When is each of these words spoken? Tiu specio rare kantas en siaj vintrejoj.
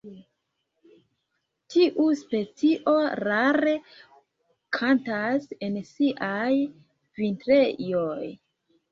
Tiu 1.73 2.05
specio 2.21 2.93
rare 3.19 3.73
kantas 4.77 5.45
en 5.67 5.77
siaj 5.89 6.49
vintrejoj. 7.21 8.31